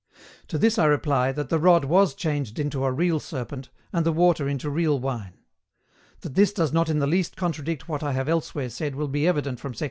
[0.47, 4.11] To this I reply, that the rod was changed into a real serpent, and the
[4.11, 5.37] water into real wine.
[6.21, 9.27] That this does not in the least contradict what I have elsewhere said will be
[9.27, 9.79] evident from sect.